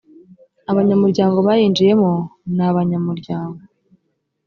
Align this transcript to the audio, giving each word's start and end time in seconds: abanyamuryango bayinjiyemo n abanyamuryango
abanyamuryango 0.71 1.37
bayinjiyemo 1.47 2.11
n 2.57 2.59
abanyamuryango 2.69 3.59